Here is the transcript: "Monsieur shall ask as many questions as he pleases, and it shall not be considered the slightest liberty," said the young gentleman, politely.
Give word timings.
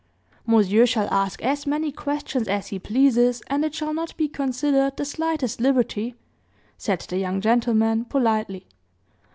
"Monsieur 0.47 0.87
shall 0.87 1.07
ask 1.13 1.43
as 1.43 1.67
many 1.67 1.91
questions 1.91 2.47
as 2.47 2.69
he 2.69 2.79
pleases, 2.79 3.43
and 3.45 3.63
it 3.63 3.75
shall 3.75 3.93
not 3.93 4.17
be 4.17 4.27
considered 4.27 4.97
the 4.97 5.05
slightest 5.05 5.61
liberty," 5.61 6.15
said 6.75 7.01
the 7.01 7.19
young 7.19 7.39
gentleman, 7.39 8.05
politely. 8.05 8.65